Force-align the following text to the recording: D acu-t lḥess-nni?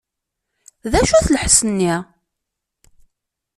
D 0.91 0.93
acu-t 0.99 1.27
lḥess-nni? 1.33 1.93